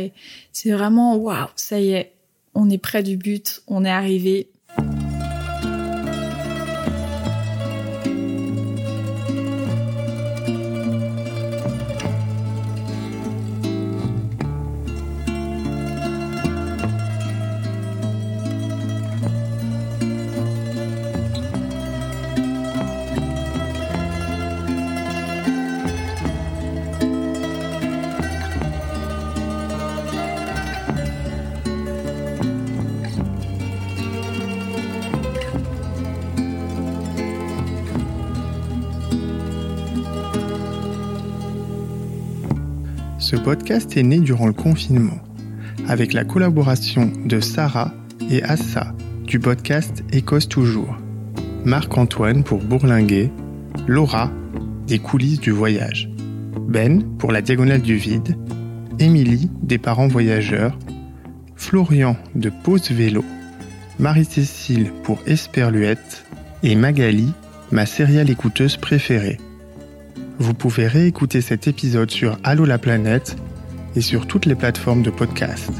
c'est 0.53 0.73
vraiment 0.73 1.17
waouh, 1.17 1.47
ça 1.55 1.81
y 1.81 1.93
est, 1.93 2.13
on 2.55 2.69
est 2.69 2.79
près 2.79 3.03
du 3.03 3.17
but, 3.17 3.63
on 3.69 3.85
est 3.85 3.91
arrivé. 3.91 4.50
Ce 43.31 43.37
podcast 43.37 43.97
est 43.97 44.03
né 44.03 44.19
durant 44.19 44.49
le 44.49 44.53
confinement, 44.53 45.21
avec 45.87 46.15
la 46.15 46.25
collaboration 46.25 47.13
de 47.25 47.39
Sarah 47.39 47.95
et 48.29 48.43
Assa 48.43 48.93
du 49.25 49.39
podcast 49.39 50.03
Écosse 50.11 50.49
Toujours, 50.49 50.97
Marc-Antoine 51.65 52.43
pour 52.43 52.59
Bourlinguer, 52.59 53.31
Laura 53.87 54.33
des 54.89 54.99
coulisses 54.99 55.39
du 55.39 55.53
voyage, 55.53 56.11
Ben 56.67 57.05
pour 57.19 57.31
la 57.31 57.41
diagonale 57.41 57.83
du 57.83 57.95
vide, 57.95 58.37
Émilie 58.99 59.49
des 59.63 59.79
parents 59.79 60.09
voyageurs, 60.09 60.77
Florian 61.55 62.17
de 62.35 62.51
Pause 62.65 62.91
Vélo, 62.91 63.25
Marie-Cécile 64.01 64.91
pour 65.05 65.21
Esperluette 65.29 66.27
et 66.65 66.75
Magali, 66.75 67.33
ma 67.71 67.87
céréale 67.87 68.29
écouteuse 68.29 68.77
préférée. 68.77 69.39
Vous 70.41 70.55
pouvez 70.55 70.87
réécouter 70.87 71.43
cet 71.43 71.69
épisode 71.69 72.11
sur 72.11 72.39
Allo 72.45 72.65
la 72.65 72.79
planète 72.79 73.37
et 73.95 74.01
sur 74.01 74.27
toutes 74.27 74.47
les 74.47 74.55
plateformes 74.55 75.03
de 75.03 75.11
podcast. 75.11 75.71